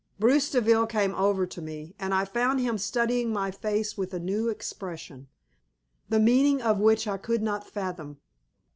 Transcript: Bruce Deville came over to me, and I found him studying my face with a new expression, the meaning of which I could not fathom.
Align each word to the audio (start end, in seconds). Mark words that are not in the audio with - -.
Bruce 0.17 0.49
Deville 0.49 0.87
came 0.87 1.13
over 1.13 1.45
to 1.45 1.61
me, 1.61 1.93
and 1.99 2.11
I 2.11 2.25
found 2.25 2.59
him 2.59 2.79
studying 2.79 3.31
my 3.31 3.51
face 3.51 3.95
with 3.99 4.15
a 4.15 4.19
new 4.19 4.49
expression, 4.49 5.27
the 6.09 6.19
meaning 6.19 6.59
of 6.59 6.79
which 6.79 7.07
I 7.07 7.17
could 7.17 7.43
not 7.43 7.67
fathom. 7.69 8.17